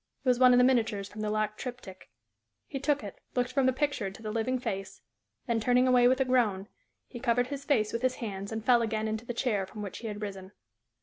[0.25, 2.09] It was one of the miniatures from the locked triptych.
[2.65, 5.03] He took it, looked from the pictured to the living face,
[5.45, 6.67] then, turning away with a groan,
[7.05, 9.99] he covered his face with his hands and fell again into the chair from which
[9.99, 10.53] he had risen.